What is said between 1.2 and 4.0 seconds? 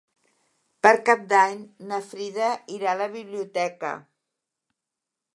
d'Any na Frida irà a la biblioteca.